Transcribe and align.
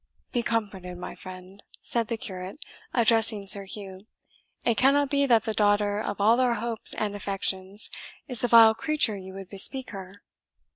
"Be 0.31 0.41
comforted, 0.41 0.97
my 0.97 1.13
friend," 1.13 1.61
said 1.79 2.07
the 2.07 2.17
curate, 2.17 2.57
addressing 2.91 3.45
Sir 3.45 3.65
Hugh, 3.65 4.07
"it 4.65 4.73
cannot 4.75 5.11
be 5.11 5.27
that 5.27 5.43
the 5.43 5.53
daughter 5.53 5.99
of 5.99 6.19
all 6.19 6.39
our 6.39 6.55
hopes 6.55 6.95
and 6.95 7.15
affections 7.15 7.91
is 8.27 8.39
the 8.41 8.47
vile 8.47 8.73
creature 8.73 9.15
you 9.15 9.35
would 9.35 9.51
bespeak 9.51 9.91
her." 9.91 10.23